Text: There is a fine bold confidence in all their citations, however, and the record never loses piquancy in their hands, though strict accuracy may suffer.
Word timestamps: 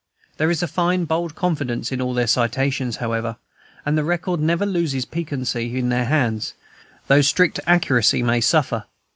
There 0.37 0.49
is 0.49 0.63
a 0.63 0.67
fine 0.67 1.05
bold 1.05 1.35
confidence 1.35 1.91
in 1.91 2.01
all 2.01 2.15
their 2.15 2.25
citations, 2.25 2.95
however, 2.95 3.37
and 3.85 3.95
the 3.95 4.03
record 4.03 4.39
never 4.39 4.65
loses 4.65 5.05
piquancy 5.05 5.77
in 5.77 5.89
their 5.89 6.05
hands, 6.05 6.55
though 7.05 7.21
strict 7.21 7.59
accuracy 7.67 8.23
may 8.23 8.41
suffer. 8.41 8.85